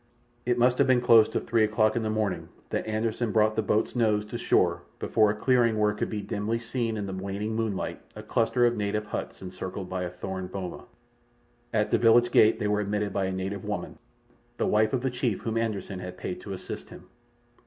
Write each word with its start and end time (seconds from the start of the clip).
It 0.47 0.57
must 0.57 0.79
have 0.79 0.87
been 0.87 0.99
close 0.99 1.29
to 1.29 1.39
three 1.39 1.63
o'clock 1.63 1.95
in 1.95 2.01
the 2.01 2.09
morning 2.09 2.49
that 2.71 2.87
Anderssen 2.87 3.31
brought 3.31 3.55
the 3.55 3.61
boat's 3.61 3.95
nose 3.95 4.25
to 4.25 4.31
the 4.31 4.37
shore 4.39 4.81
before 4.97 5.29
a 5.29 5.35
clearing 5.35 5.77
where 5.77 5.93
could 5.93 6.09
be 6.09 6.23
dimly 6.23 6.57
seen 6.57 6.97
in 6.97 7.05
the 7.05 7.13
waning 7.13 7.55
moonlight 7.55 8.01
a 8.15 8.23
cluster 8.23 8.65
of 8.65 8.75
native 8.75 9.05
huts 9.05 9.43
encircled 9.43 9.91
by 9.91 10.01
a 10.01 10.09
thorn 10.09 10.47
boma. 10.47 10.85
At 11.71 11.91
the 11.91 11.99
village 11.99 12.31
gate 12.31 12.57
they 12.57 12.67
were 12.67 12.81
admitted 12.81 13.13
by 13.13 13.25
a 13.25 13.31
native 13.31 13.63
woman, 13.63 13.99
the 14.57 14.65
wife 14.65 14.91
of 14.91 15.01
the 15.03 15.11
chief 15.11 15.41
whom 15.41 15.55
Anderssen 15.55 15.99
had 15.99 16.17
paid 16.17 16.41
to 16.41 16.53
assist 16.53 16.89
him. 16.89 17.05